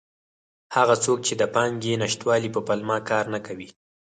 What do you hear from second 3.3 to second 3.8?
نه کوي.